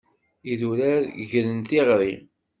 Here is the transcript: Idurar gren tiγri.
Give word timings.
Idurar 0.51 1.01
gren 1.29 1.59
tiγri. 1.67 2.13